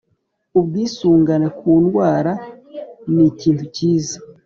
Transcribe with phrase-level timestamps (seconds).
[0.59, 2.31] ubwisungane ku ndwara
[3.13, 4.17] nikintu kiza